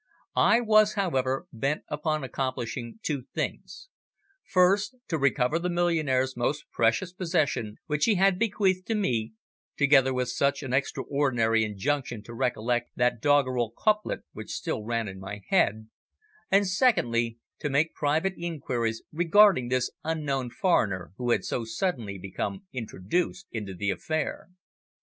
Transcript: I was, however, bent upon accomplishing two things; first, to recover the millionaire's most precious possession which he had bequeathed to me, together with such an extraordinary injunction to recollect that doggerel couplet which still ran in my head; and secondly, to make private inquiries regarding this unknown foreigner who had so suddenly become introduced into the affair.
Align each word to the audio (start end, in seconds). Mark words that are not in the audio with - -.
I 0.35 0.61
was, 0.61 0.93
however, 0.95 1.45
bent 1.53 1.83
upon 1.87 2.23
accomplishing 2.23 2.97
two 3.03 3.27
things; 3.35 3.87
first, 4.43 4.95
to 5.09 5.19
recover 5.19 5.59
the 5.59 5.69
millionaire's 5.69 6.35
most 6.35 6.63
precious 6.71 7.13
possession 7.13 7.75
which 7.85 8.05
he 8.05 8.15
had 8.15 8.39
bequeathed 8.39 8.87
to 8.87 8.95
me, 8.95 9.33
together 9.77 10.11
with 10.11 10.29
such 10.29 10.63
an 10.63 10.73
extraordinary 10.73 11.63
injunction 11.63 12.23
to 12.23 12.33
recollect 12.33 12.89
that 12.95 13.21
doggerel 13.21 13.69
couplet 13.77 14.21
which 14.33 14.49
still 14.55 14.83
ran 14.83 15.07
in 15.07 15.19
my 15.19 15.43
head; 15.49 15.87
and 16.49 16.65
secondly, 16.67 17.37
to 17.59 17.69
make 17.69 17.93
private 17.93 18.33
inquiries 18.37 19.03
regarding 19.11 19.69
this 19.69 19.91
unknown 20.03 20.49
foreigner 20.49 21.13
who 21.17 21.29
had 21.29 21.43
so 21.45 21.63
suddenly 21.63 22.17
become 22.17 22.65
introduced 22.73 23.45
into 23.51 23.75
the 23.75 23.91
affair. 23.91 24.49